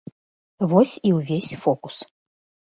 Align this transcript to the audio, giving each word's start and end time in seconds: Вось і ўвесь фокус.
Вось 0.71 0.93
і 1.09 1.11
ўвесь 1.17 1.51
фокус. 1.67 1.95